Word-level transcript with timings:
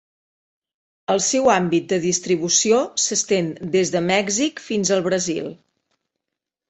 El 1.15 1.19
seu 1.25 1.49
àmbit 1.55 1.85
de 1.91 1.99
distribució 2.07 2.79
s'estén 3.03 3.53
des 3.79 3.93
de 3.97 4.05
Mèxic 4.09 4.65
fins 4.71 4.93
al 4.97 5.05
Brasil. 5.09 5.53